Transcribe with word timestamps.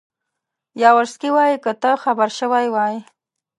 یاورسکي 0.81 1.29
وایي 1.35 1.57
که 1.63 1.71
ته 1.81 1.91
خبر 2.03 2.29
شوی 2.39 2.67
وای. 2.73 2.95